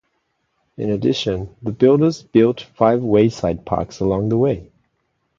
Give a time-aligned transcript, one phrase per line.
[0.77, 4.71] In addition, the builders built five wayside parks along the way.